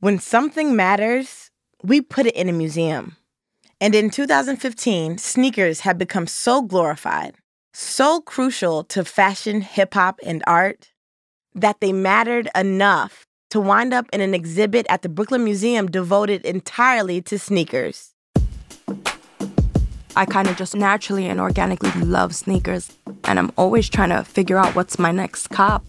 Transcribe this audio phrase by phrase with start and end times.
[0.00, 1.50] When something matters,
[1.82, 3.16] we put it in a museum.
[3.82, 7.34] And in 2015, sneakers had become so glorified,
[7.74, 10.90] so crucial to fashion, hip hop, and art,
[11.54, 16.46] that they mattered enough to wind up in an exhibit at the Brooklyn Museum devoted
[16.46, 18.14] entirely to sneakers.
[20.16, 22.90] I kind of just naturally and organically love sneakers,
[23.24, 25.84] and I'm always trying to figure out what's my next cop.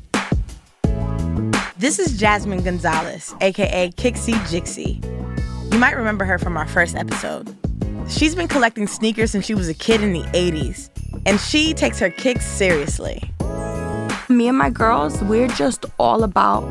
[1.82, 5.04] This is Jasmine Gonzalez, aka Kixie Jixie.
[5.74, 7.57] You might remember her from our first episode.
[8.07, 10.92] She's been collecting sneakers since she was a kid in the 80s,
[11.25, 13.23] and she takes her kicks seriously.
[14.29, 16.61] Me and my girls, we're just all about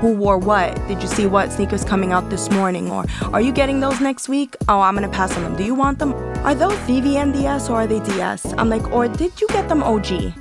[0.00, 0.74] who wore what.
[0.88, 2.90] Did you see what sneakers coming out this morning?
[2.90, 4.56] Or are you getting those next week?
[4.70, 5.56] Oh, I'm gonna pass on them.
[5.56, 6.14] Do you want them?
[6.42, 8.54] Are those VVNDS or are they DS?
[8.56, 10.32] I'm like, or did you get them OG?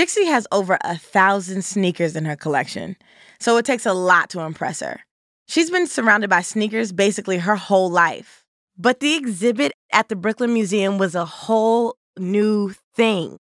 [0.00, 2.96] Jixie has over a thousand sneakers in her collection,
[3.38, 5.00] so it takes a lot to impress her.
[5.46, 8.42] She's been surrounded by sneakers basically her whole life.
[8.78, 13.36] But the exhibit at the Brooklyn Museum was a whole new thing.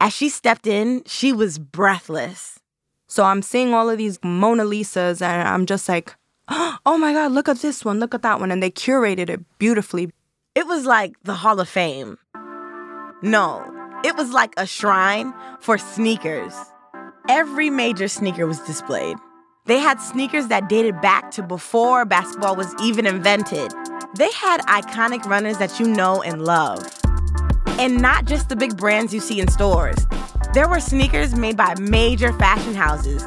[0.00, 2.58] As she stepped in, she was breathless.
[3.06, 6.16] So I'm seeing all of these Mona Lisas and I'm just like,
[6.48, 8.50] oh my God, look at this one, look at that one.
[8.50, 10.10] And they curated it beautifully.
[10.56, 12.18] It was like the Hall of Fame.
[13.22, 13.73] No,
[14.04, 16.52] it was like a shrine for sneakers.
[17.28, 19.16] Every major sneaker was displayed.
[19.64, 23.72] They had sneakers that dated back to before basketball was even invented.
[24.14, 26.86] They had iconic runners that you know and love.
[27.78, 29.96] And not just the big brands you see in stores.
[30.52, 33.26] There were sneakers made by major fashion houses.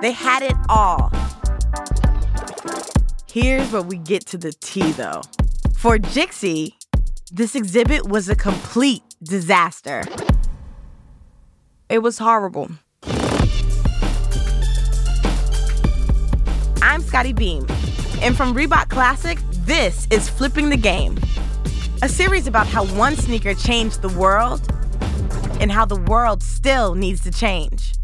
[0.00, 1.12] They had it all.
[3.30, 5.20] Here's where we get to the tea, though.
[5.76, 6.72] For Jixie,
[7.30, 10.02] this exhibit was a complete disaster.
[11.88, 12.70] It was horrible.
[16.82, 17.66] I'm Scotty Beam,
[18.22, 21.18] and from Reebok Classic, this is Flipping the Game,
[22.02, 24.68] a series about how one sneaker changed the world
[25.60, 27.94] and how the world still needs to change.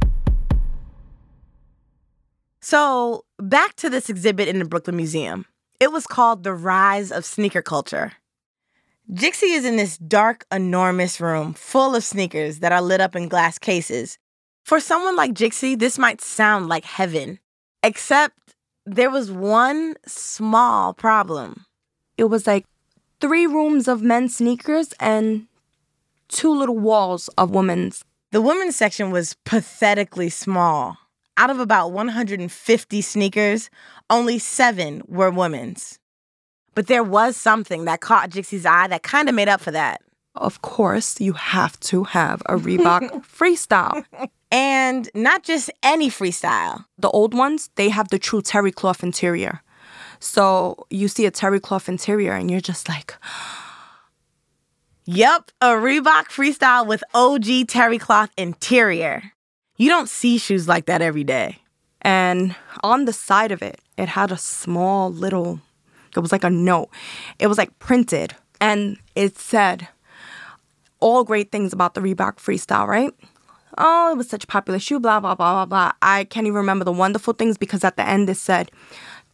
[2.60, 5.47] So, back to this exhibit in the Brooklyn Museum.
[5.81, 8.12] It was called The Rise of Sneaker Culture.
[9.12, 13.28] Jixie is in this dark, enormous room full of sneakers that are lit up in
[13.28, 14.16] glass cases.
[14.64, 17.38] For someone like Jixie, this might sound like heaven,
[17.82, 18.54] except
[18.86, 21.66] there was one small problem.
[22.16, 22.64] It was like
[23.20, 25.46] three rooms of men's sneakers and
[26.28, 28.04] two little walls of women's.
[28.30, 30.96] The women's section was pathetically small.
[31.36, 33.68] Out of about 150 sneakers,
[34.08, 35.98] only seven were women's.
[36.75, 40.00] But there was something that caught Jixie's eye that kind of made up for that.
[40.34, 44.05] Of course, you have to have a Reebok freestyle.
[44.50, 46.84] And not just any freestyle.
[46.99, 49.62] The old ones, they have the true terry cloth interior.
[50.21, 53.16] So you see a terry cloth interior and you're just like,
[55.04, 59.33] Yep, a Reebok freestyle with OG terry cloth interior.
[59.77, 61.59] You don't see shoes like that every day.
[62.03, 62.54] And
[62.84, 65.60] on the side of it, it had a small little
[66.16, 66.88] it was like a note.
[67.38, 69.88] It was like printed and it said
[71.00, 73.12] all great things about the Reebok Freestyle, right?
[73.78, 75.92] Oh, it was such a popular shoe, blah, blah, blah, blah, blah.
[76.02, 78.70] I can't even remember the wonderful things because at the end it said,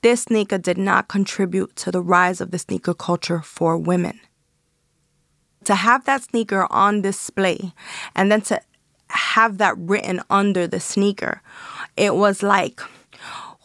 [0.01, 4.21] this sneaker did not contribute to the rise of the sneaker culture for women.
[5.65, 7.73] To have that sneaker on display
[8.15, 8.61] and then to
[9.11, 11.43] have that written under the sneaker,
[11.97, 12.81] it was like,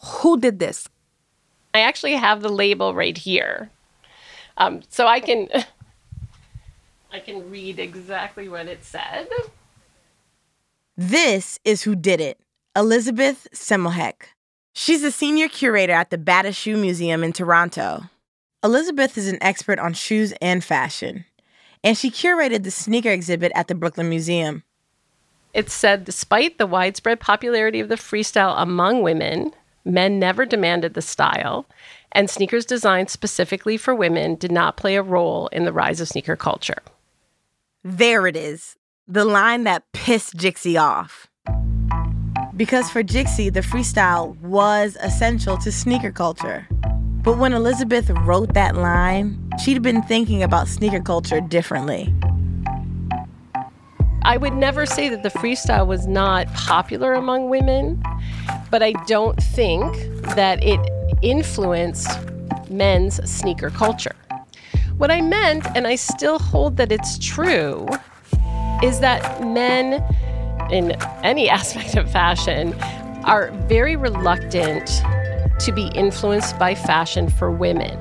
[0.04, 0.88] who did this?
[1.74, 3.68] I actually have the label right here.
[4.56, 5.48] Um, so I can
[7.12, 9.28] I can read exactly what it said.
[10.96, 12.38] This is who did it.
[12.76, 14.28] Elizabeth Semmelhack.
[14.72, 18.04] She's a senior curator at the Bata Shoe Museum in Toronto.
[18.64, 21.24] Elizabeth is an expert on shoes and fashion,
[21.84, 24.64] and she curated the sneaker exhibit at the Brooklyn Museum.
[25.52, 29.52] It said despite the widespread popularity of the freestyle among women,
[29.84, 31.66] Men never demanded the style,
[32.12, 36.08] and sneakers designed specifically for women did not play a role in the rise of
[36.08, 36.82] sneaker culture.
[37.82, 38.76] There it is,
[39.06, 41.26] the line that pissed Jixie off.
[42.56, 46.66] Because for Jixie, the freestyle was essential to sneaker culture.
[47.22, 52.14] But when Elizabeth wrote that line, she'd been thinking about sneaker culture differently.
[54.24, 58.02] I would never say that the freestyle was not popular among women,
[58.70, 59.94] but I don't think
[60.34, 60.80] that it
[61.20, 62.08] influenced
[62.70, 64.16] men's sneaker culture.
[64.96, 67.86] What I meant, and I still hold that it's true,
[68.82, 70.02] is that men
[70.72, 70.92] in
[71.22, 72.72] any aspect of fashion
[73.24, 75.02] are very reluctant
[75.60, 77.98] to be influenced by fashion for women.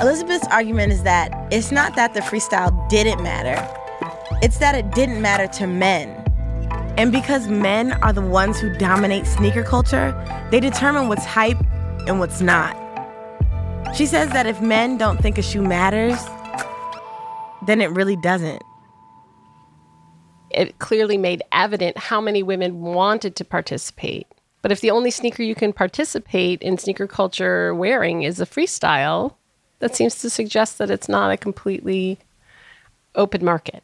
[0.00, 3.54] Elizabeth's argument is that it's not that the freestyle didn't matter,
[4.42, 6.08] it's that it didn't matter to men.
[6.96, 10.12] And because men are the ones who dominate sneaker culture,
[10.50, 11.60] they determine what's hype
[12.06, 12.76] and what's not.
[13.96, 16.18] She says that if men don't think a shoe matters,
[17.66, 18.62] then it really doesn't.
[20.50, 24.26] It clearly made evident how many women wanted to participate.
[24.62, 29.34] But if the only sneaker you can participate in sneaker culture wearing is a freestyle,
[29.80, 32.18] that seems to suggest that it's not a completely
[33.14, 33.82] open market.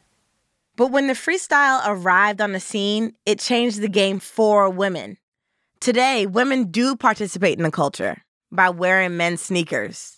[0.75, 5.17] But when the freestyle arrived on the scene, it changed the game for women.
[5.79, 10.17] Today, women do participate in the culture by wearing men's sneakers.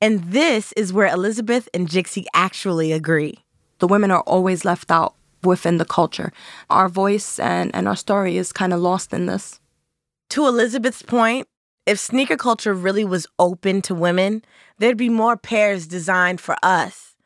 [0.00, 3.44] And this is where Elizabeth and Jixie actually agree.
[3.78, 6.32] The women are always left out within the culture.
[6.70, 9.60] Our voice and, and our story is kind of lost in this.
[10.30, 11.48] To Elizabeth's point,
[11.86, 14.44] if sneaker culture really was open to women,
[14.78, 17.16] there'd be more pairs designed for us.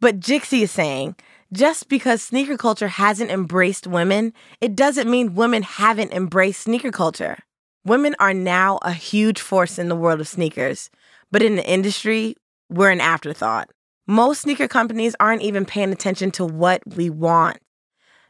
[0.00, 1.16] But Jixie is saying
[1.52, 7.38] just because sneaker culture hasn't embraced women, it doesn't mean women haven't embraced sneaker culture.
[7.84, 10.88] Women are now a huge force in the world of sneakers,
[11.30, 12.36] but in the industry,
[12.70, 13.70] we're an afterthought.
[14.06, 17.58] Most sneaker companies aren't even paying attention to what we want.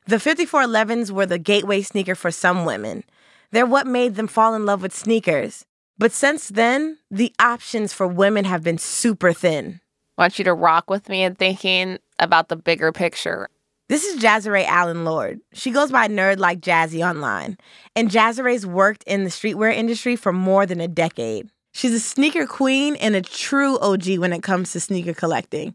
[0.06, 3.04] The 5411s were the gateway sneaker for some women.
[3.52, 5.64] They're what made them fall in love with sneakers.
[5.96, 9.80] But since then, the options for women have been super thin.
[10.18, 13.48] I want you to rock with me in thinking about the bigger picture.
[13.88, 15.40] This is Jazerai Allen Lord.
[15.52, 17.58] She goes by Nerd Like Jazzy online.
[17.94, 21.50] And Jazerai's worked in the streetwear industry for more than a decade.
[21.72, 25.74] She's a sneaker queen and a true OG when it comes to sneaker collecting.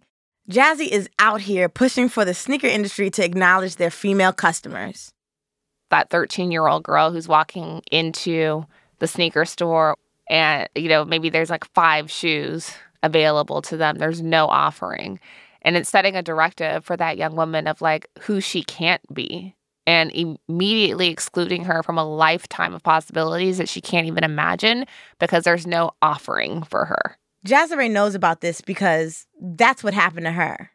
[0.50, 5.12] Jazzy is out here pushing for the sneaker industry to acknowledge their female customers.
[5.90, 8.66] That 13 year old girl who's walking into
[9.00, 9.96] the sneaker store
[10.30, 12.72] and, you know, maybe there's like five shoes
[13.04, 15.20] available to them, there's no offering.
[15.68, 19.54] And it's setting a directive for that young woman of like who she can't be
[19.86, 24.86] and immediately excluding her from a lifetime of possibilities that she can't even imagine
[25.20, 27.18] because there's no offering for her.
[27.46, 30.72] Jazerai knows about this because that's what happened to her.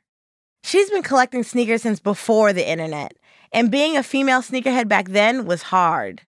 [0.63, 3.15] She's been collecting sneakers since before the internet,
[3.51, 6.21] and being a female sneakerhead back then was hard.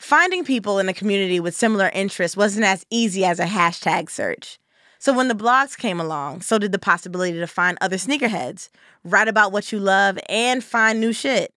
[0.00, 4.58] Finding people in the community with similar interests wasn't as easy as a hashtag search.
[5.00, 8.68] So when the blogs came along, so did the possibility to find other sneakerheads,
[9.04, 11.52] write about what you love, and find new shit.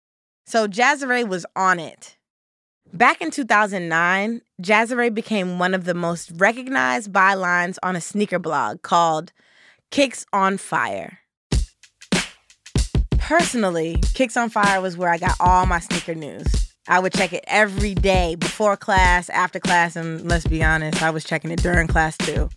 [0.46, 2.18] So Jazerai was on it.
[2.94, 8.82] Back in 2009, Jazerai became one of the most recognized bylines on a sneaker blog
[8.84, 9.32] called
[9.90, 11.20] Kicks on Fire.
[13.18, 16.74] Personally, Kicks on Fire was where I got all my sneaker news.
[16.88, 21.12] I would check it every day before class, after class, and let's be honest, I
[21.12, 22.50] was checking it during class too.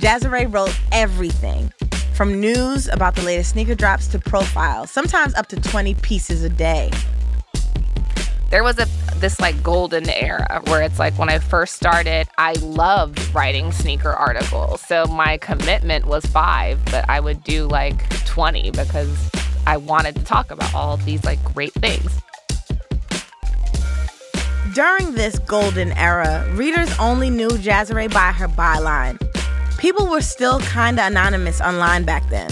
[0.00, 1.72] Jazerai wrote everything
[2.14, 6.48] from news about the latest sneaker drops to profiles, sometimes up to 20 pieces a
[6.48, 6.92] day.
[8.50, 8.86] There was a
[9.16, 14.12] this like golden era where it's like when I first started, I loved writing sneaker
[14.12, 14.80] articles.
[14.82, 19.30] So my commitment was 5, but I would do like 20 because
[19.66, 22.20] I wanted to talk about all these like great things.
[24.74, 29.18] During this golden era, readers only knew Jazerai by her byline,
[29.78, 32.50] people were still kind of anonymous online back then.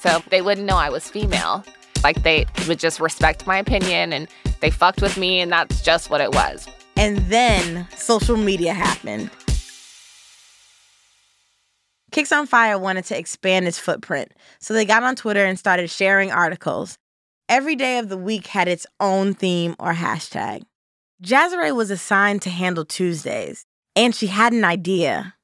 [0.00, 1.64] So they wouldn't know I was female.
[2.02, 4.28] Like they would just respect my opinion and
[4.60, 6.68] they fucked with me, and that's just what it was.
[6.96, 9.30] And then social media happened.
[12.12, 15.90] Kicks on Fire wanted to expand its footprint, so they got on Twitter and started
[15.90, 16.96] sharing articles.
[17.48, 20.62] Every day of the week had its own theme or hashtag.
[21.22, 25.34] Jazerai was assigned to handle Tuesdays, and she had an idea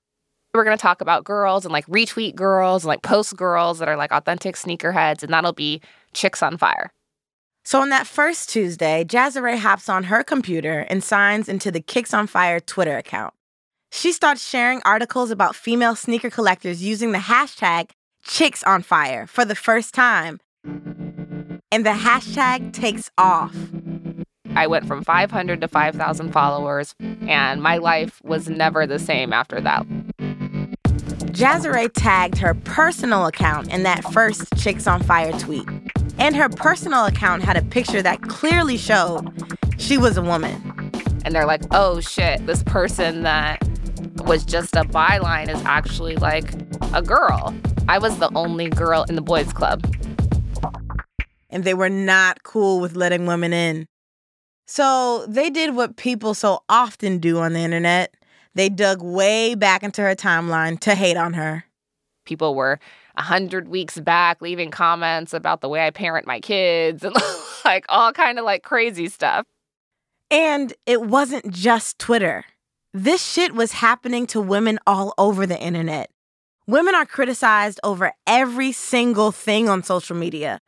[0.54, 3.88] we're going to talk about girls and like retweet girls and like post girls that
[3.88, 5.80] are like authentic sneakerheads, and that'll be
[6.12, 6.90] Chicks on Fire.
[7.64, 12.14] So on that first Tuesday, Jazerai hops on her computer and signs into the Kicks
[12.14, 13.35] on Fire Twitter account.
[13.92, 17.90] She starts sharing articles about female sneaker collectors using the hashtag
[18.25, 20.40] Chicks on Fire for the first time.
[20.64, 23.54] And the hashtag takes off.
[24.57, 26.95] I went from 500 to 5,000 followers,
[27.28, 29.87] and my life was never the same after that.
[31.33, 35.67] Jazerai tagged her personal account in that first Chicks on Fire tweet.
[36.19, 39.31] And her personal account had a picture that clearly showed
[39.79, 40.91] she was a woman.
[41.25, 43.63] And they're like, oh shit, this person that
[44.25, 46.53] was just a byline is actually like
[46.93, 47.55] a girl.
[47.89, 49.87] I was the only girl in the boys' club.
[51.49, 53.87] And they were not cool with letting women in.
[54.67, 58.15] So they did what people so often do on the internet.
[58.61, 61.64] They dug way back into her timeline to hate on her.
[62.26, 62.79] People were
[63.17, 67.17] a hundred weeks back leaving comments about the way I parent my kids and
[67.64, 69.47] like all kind of like crazy stuff.
[70.31, 72.45] And it wasn't just Twitter.
[72.93, 76.11] This shit was happening to women all over the internet.
[76.67, 80.61] Women are criticized over every single thing on social media.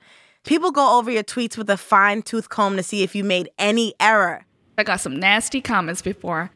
[0.47, 3.51] People go over your tweets with a fine tooth comb to see if you made
[3.59, 4.47] any error.
[4.79, 6.53] I got some nasty comments before.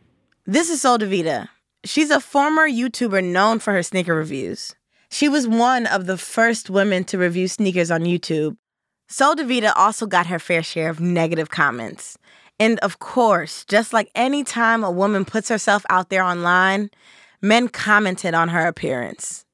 [0.49, 1.49] This is Sol Davita.
[1.83, 4.76] She's a former YouTuber known for her sneaker reviews.
[5.11, 8.57] She was one of the first women to review sneakers on YouTube.
[9.09, 12.17] Sol Davita also got her fair share of negative comments.
[12.61, 16.91] And of course, just like any time a woman puts herself out there online,
[17.43, 19.45] men commented on her appearance.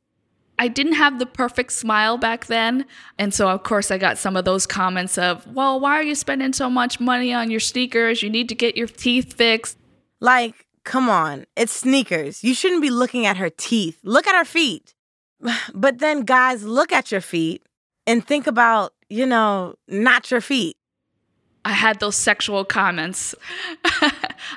[0.59, 2.85] I didn't have the perfect smile back then.
[3.19, 6.15] And so, of course, I got some of those comments of, well, why are you
[6.15, 8.23] spending so much money on your sneakers?
[8.23, 9.79] You need to get your teeth fixed.
[10.21, 12.43] Like, come on, it's sneakers.
[12.43, 13.99] You shouldn't be looking at her teeth.
[14.03, 14.95] Look at her feet.
[15.75, 17.62] But then, guys, look at your feet
[18.07, 20.77] and think about, you know, not your feet.
[21.65, 23.35] I had those sexual comments.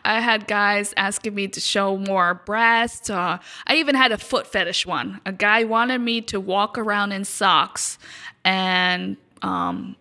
[0.03, 3.09] I had guys asking me to show more breasts.
[3.09, 5.21] Uh, I even had a foot fetish one.
[5.25, 7.99] A guy wanted me to walk around in socks
[8.43, 9.95] and um,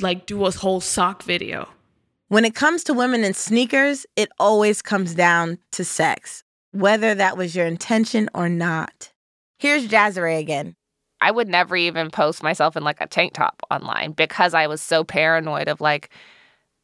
[0.00, 1.68] like do a whole sock video.
[2.28, 7.36] When it comes to women in sneakers, it always comes down to sex, whether that
[7.36, 9.12] was your intention or not.
[9.58, 10.76] Here's Jazerai again.
[11.20, 14.80] I would never even post myself in like a tank top online because I was
[14.82, 16.10] so paranoid of like,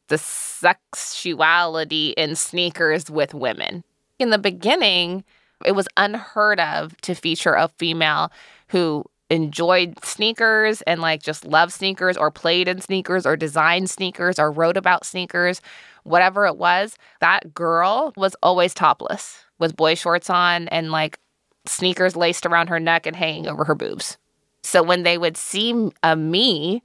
[0.07, 3.83] the sexuality in sneakers with women.
[4.19, 5.23] In the beginning,
[5.65, 8.31] it was unheard of to feature a female
[8.67, 14.37] who enjoyed sneakers and like just loved sneakers or played in sneakers or designed sneakers
[14.39, 15.61] or wrote about sneakers,
[16.03, 16.95] whatever it was.
[17.21, 21.19] That girl was always topless with boy shorts on and like
[21.65, 24.17] sneakers laced around her neck and hanging over her boobs.
[24.63, 26.83] So when they would see a me,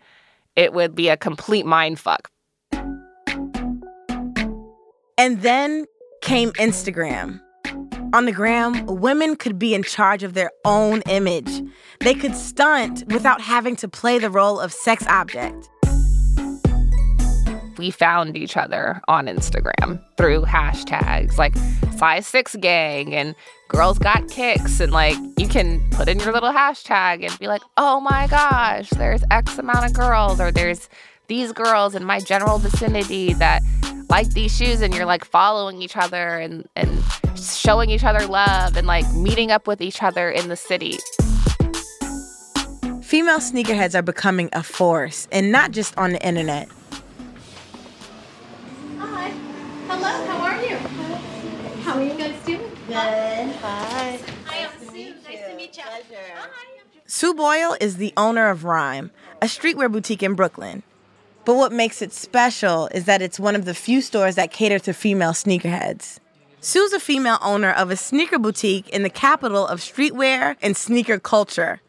[0.57, 2.31] it would be a complete mind fuck
[5.21, 5.85] and then
[6.23, 7.43] came Instagram.
[8.13, 11.63] On the gram, women could be in charge of their own image.
[12.01, 15.71] They could stunt without having to play the role of sex object.
[17.79, 21.55] We found each other on Instagram through hashtags like
[21.97, 23.37] size six gang and
[23.69, 24.81] girls got kicks.
[24.81, 28.91] And like you can put in your little hashtag and be like, oh my gosh,
[28.91, 30.89] there's X amount of girls, or there's
[31.29, 33.63] these girls in my general vicinity that
[34.11, 36.91] like these shoes and you're like following each other and, and
[37.37, 40.99] showing each other love and like meeting up with each other in the city.
[43.03, 46.69] Female sneakerheads are becoming a force and not just on the internet.
[48.99, 49.31] Hi.
[49.89, 50.77] Hello, how are you?
[51.83, 52.61] How are you guys doing?
[52.87, 52.95] Good.
[52.95, 54.21] Hi.
[54.47, 55.15] Hi, I'm Sue.
[55.25, 55.83] Nice to meet you.
[55.83, 56.35] Pleasure.
[56.37, 56.67] Hi.
[57.07, 59.11] Sue Boyle is the owner of Rime,
[59.43, 60.85] a streetwear boutique in Brooklyn.
[61.45, 64.79] But what makes it special is that it's one of the few stores that cater
[64.79, 66.21] to female sneakerheads.
[66.63, 71.19] Sue's a female owner of a sneaker boutique in the capital of streetwear and sneaker
[71.19, 71.81] culture,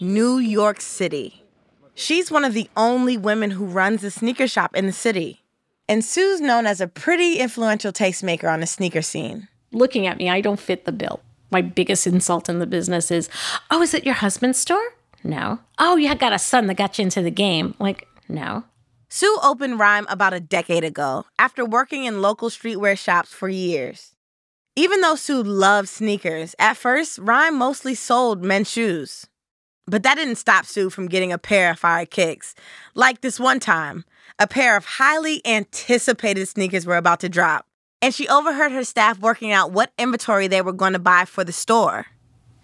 [0.00, 1.44] New York City.
[1.94, 5.42] She's one of the only women who runs a sneaker shop in the city.
[5.88, 9.48] And Sue's known as a pretty influential tastemaker on the sneaker scene.
[9.72, 11.18] Looking at me, I don't fit the bill.
[11.50, 13.28] My biggest insult in the business is,
[13.68, 14.94] oh, is it your husband's store?
[15.24, 15.58] No.
[15.80, 17.74] Oh, you got a son that got you into the game.
[17.80, 18.62] Like, no.
[19.08, 24.14] Sue opened Rime about a decade ago after working in local streetwear shops for years.
[24.80, 29.26] Even though Sue loved sneakers, at first, Rime mostly sold men's shoes.
[29.86, 32.54] But that didn't stop Sue from getting a pair of fire kicks.
[32.94, 34.06] Like this one time,
[34.38, 37.66] a pair of highly anticipated sneakers were about to drop,
[38.00, 41.44] and she overheard her staff working out what inventory they were going to buy for
[41.44, 42.06] the store.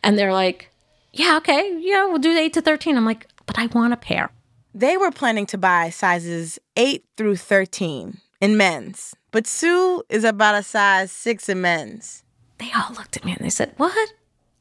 [0.03, 0.71] And they're like,
[1.13, 2.97] yeah, okay, yeah, we'll do the 8 to 13.
[2.97, 4.31] I'm like, but I want a pair.
[4.75, 10.55] They were planning to buy sizes 8 through 13 in men's, but Sue is about
[10.55, 12.23] a size 6 in men's.
[12.59, 13.95] They all looked at me and they said, What?
[13.95, 14.09] What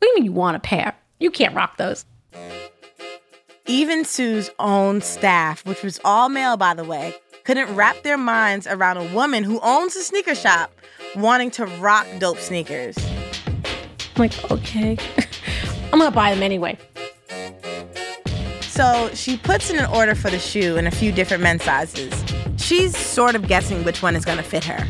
[0.02, 0.96] do you mean you want a pair?
[1.20, 2.06] You can't rock those.
[3.68, 8.68] Even Sue's own staff, which was all male by the way, couldn't wrap their minds
[8.68, 10.72] around a woman who owns a sneaker shop
[11.16, 12.98] wanting to rock dope sneakers.
[14.16, 14.98] I'm like, okay.
[15.94, 16.78] I'm gonna buy them anyway.
[18.62, 22.14] So she puts in an order for the shoe in a few different men's sizes.
[22.66, 24.88] She's sort of guessing which one is going to fit her.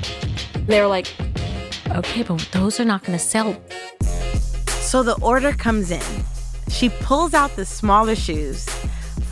[0.65, 1.13] They're like,
[1.91, 3.61] okay, but those are not going to sell.
[4.69, 6.01] So the order comes in.
[6.69, 8.63] She pulls out the smaller shoes,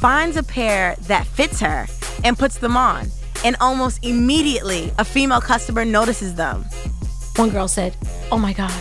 [0.01, 1.87] finds a pair that fits her,
[2.25, 3.07] and puts them on.
[3.45, 6.65] and almost immediately, a female customer notices them.
[7.37, 7.95] One girl said,
[8.29, 8.73] Oh my God,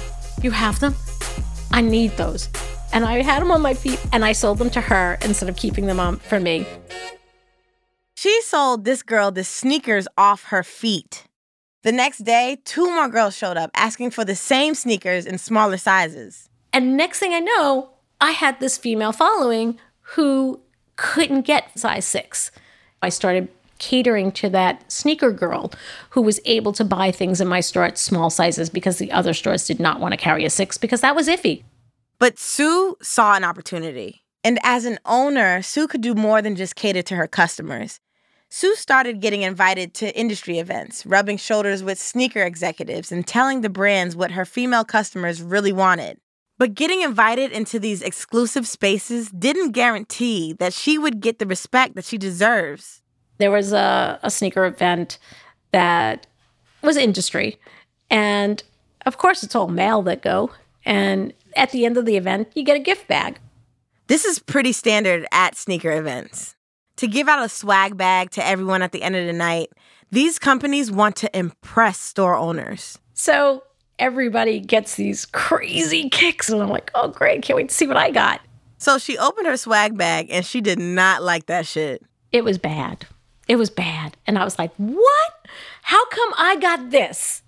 [0.42, 0.94] you have them?
[1.70, 2.48] I need those.
[2.92, 5.56] And I had them on my feet and I sold them to her instead of
[5.56, 6.66] keeping them on for me.
[8.22, 11.26] She sold this girl the sneakers off her feet.
[11.82, 15.76] The next day, two more girls showed up asking for the same sneakers in smaller
[15.76, 16.48] sizes.
[16.72, 19.76] And next thing I know, I had this female following
[20.14, 20.60] who
[20.94, 22.52] couldn't get size six.
[23.02, 23.48] I started
[23.80, 25.72] catering to that sneaker girl
[26.10, 29.34] who was able to buy things in my store at small sizes because the other
[29.34, 31.64] stores did not want to carry a six because that was iffy.
[32.20, 34.22] But Sue saw an opportunity.
[34.44, 37.98] And as an owner, Sue could do more than just cater to her customers.
[38.54, 43.70] Sue started getting invited to industry events, rubbing shoulders with sneaker executives and telling the
[43.70, 46.18] brands what her female customers really wanted.
[46.58, 51.94] But getting invited into these exclusive spaces didn't guarantee that she would get the respect
[51.94, 53.00] that she deserves.
[53.38, 55.16] There was a, a sneaker event
[55.70, 56.26] that
[56.82, 57.58] was industry.
[58.10, 58.62] And
[59.06, 60.50] of course, it's all male that go.
[60.84, 63.38] And at the end of the event, you get a gift bag.
[64.08, 66.54] This is pretty standard at sneaker events.
[66.96, 69.70] To give out a swag bag to everyone at the end of the night,
[70.10, 72.98] these companies want to impress store owners.
[73.14, 73.64] So
[73.98, 76.50] everybody gets these crazy kicks.
[76.50, 77.42] And I'm like, oh, great.
[77.42, 78.40] Can't wait to see what I got.
[78.78, 82.02] So she opened her swag bag and she did not like that shit.
[82.32, 83.06] It was bad.
[83.48, 84.16] It was bad.
[84.26, 85.32] And I was like, what?
[85.82, 87.42] How come I got this?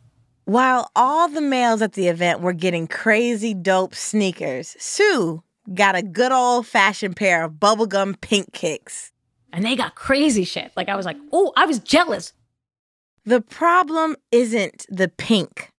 [0.44, 6.02] While all the males at the event were getting crazy dope sneakers, Sue got a
[6.02, 9.10] good old fashioned pair of bubblegum pink kicks.
[9.54, 10.72] And they got crazy shit.
[10.76, 12.32] Like I was like, oh, I was jealous.
[13.24, 15.70] The problem isn't the pink.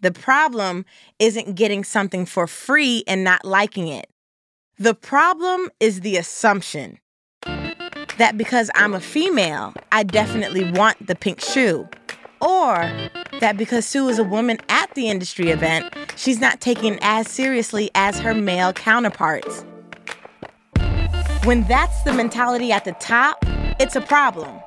[0.00, 0.86] The problem
[1.18, 4.08] isn't getting something for free and not liking it.
[4.78, 7.00] The problem is the assumption
[8.16, 11.88] that because I'm a female, I definitely want the pink shoe.
[12.40, 12.90] Or
[13.40, 17.90] that because Sue is a woman at the industry event, she's not taken as seriously
[17.94, 19.64] as her male counterparts.
[21.44, 23.42] When that's the mentality at the top,
[23.80, 24.60] it's a problem.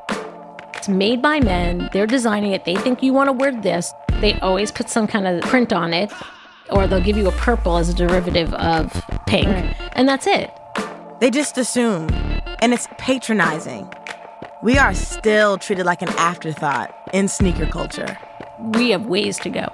[0.73, 1.87] It's made by men.
[1.93, 2.65] They're designing it.
[2.65, 3.93] They think you want to wear this.
[4.21, 6.11] They always put some kind of print on it,
[6.71, 8.91] or they'll give you a purple as a derivative of
[9.27, 9.47] pink,
[9.91, 10.51] and that's it.
[11.19, 12.09] They just assume,
[12.59, 13.87] and it's patronizing.
[14.63, 18.17] We are still treated like an afterthought in sneaker culture.
[18.59, 19.67] We have ways to go.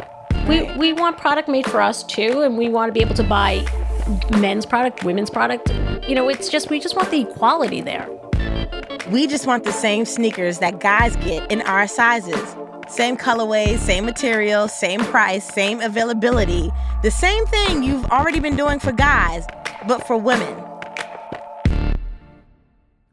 [0.49, 3.23] We, we want product made for us too, and we want to be able to
[3.23, 3.65] buy
[4.39, 5.69] men's product, women's product.
[6.07, 8.09] You know, it's just, we just want the equality there.
[9.11, 12.55] We just want the same sneakers that guys get in our sizes.
[12.87, 16.71] Same colorways, same material, same price, same availability.
[17.03, 19.45] The same thing you've already been doing for guys,
[19.87, 20.63] but for women.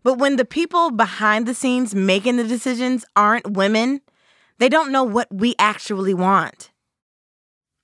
[0.03, 4.01] But when the people behind the scenes making the decisions aren't women,
[4.59, 6.71] they don't know what we actually want.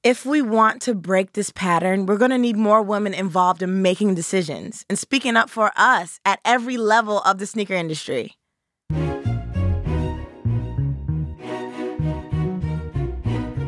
[0.05, 3.83] If we want to break this pattern, we're going to need more women involved in
[3.83, 8.37] making decisions and speaking up for us at every level of the sneaker industry.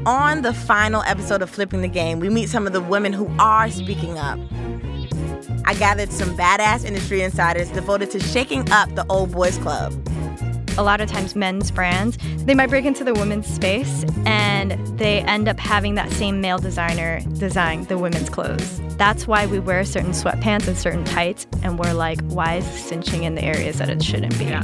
[0.06, 3.32] On the final episode of Flipping the Game, we meet some of the women who
[3.38, 4.40] are speaking up.
[5.66, 9.92] I gathered some badass industry insiders devoted to shaking up the old boys club.
[10.76, 15.20] A lot of times, men's brands, they might break into the women's space and they
[15.20, 18.80] end up having that same male designer design the women's clothes.
[18.96, 22.78] That's why we wear certain sweatpants and certain tights, and we're like, why is it
[22.78, 24.46] cinching in the areas that it shouldn't be?
[24.46, 24.62] Yeah.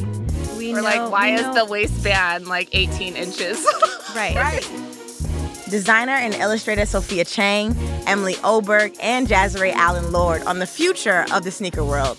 [0.57, 3.65] We are know, like, why we is know- the waistband like 18 inches?
[4.15, 4.35] right?
[4.37, 4.69] Right.
[5.69, 7.77] Designer and illustrator Sophia Chang,
[8.09, 12.19] Emily Oberg, and Jazerai Allen Lord on the future of the sneaker world.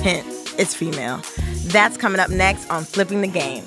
[0.00, 0.26] Hint,
[0.58, 1.20] it's female.
[1.68, 3.62] That's coming up next on Flipping the Game.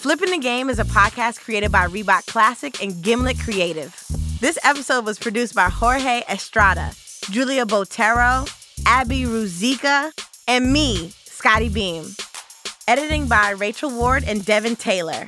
[0.00, 3.94] Flipping the Game is a podcast created by Reebok Classic and Gimlet Creative.
[4.40, 6.92] This episode was produced by Jorge Estrada,
[7.30, 8.48] Julia Botero,
[8.86, 10.10] Abby Ruzicka,
[10.48, 12.06] and me, Scotty Beam.
[12.88, 15.26] Editing by Rachel Ward and Devin Taylor.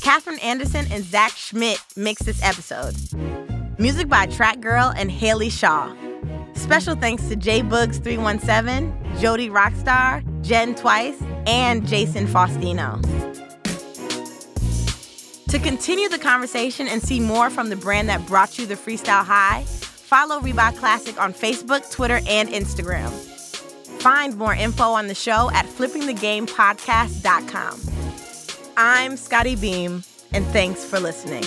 [0.00, 2.94] Catherine Anderson and Zach Schmidt mixed this episode.
[3.80, 5.92] Music by Track Girl and Haley Shaw.
[6.54, 13.02] Special thanks to J Bugs 317, Jody Rockstar, Jen Twice, and Jason Faustino.
[15.48, 19.24] To continue the conversation and see more from the brand that brought you the freestyle
[19.24, 23.10] high, follow Reebok Classic on Facebook, Twitter, and Instagram.
[24.00, 27.80] Find more info on the show at flippingthegamepodcast.com.
[28.76, 31.44] I'm Scotty Beam, and thanks for listening.